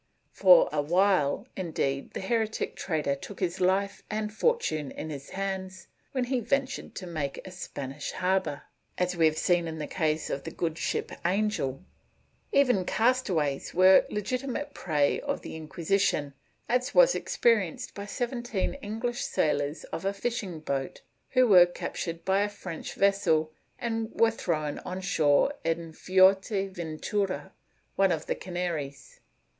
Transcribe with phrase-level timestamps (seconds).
[0.31, 6.23] For awhile, indeed, the heretic trader took his life and fortune in his hands when
[6.23, 8.63] he ventured to make a Spanish harbor,
[8.97, 11.83] as we have seen in the case of the good ship Angel.
[12.51, 16.33] Even castaways were the legitimate prey of the Inquisition,
[16.67, 22.41] as was experienced by seventeen English sailors of a fishing boat, who were captured by
[22.41, 27.53] a French vessel and were thrown on shore on Fuerte Ventura,
[27.97, 29.19] one of the Canaries.